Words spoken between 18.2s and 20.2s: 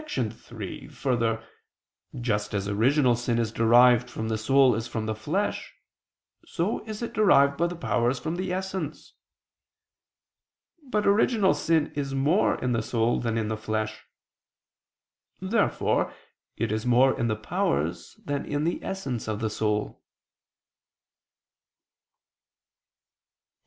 than in the essence of the soul. Obj.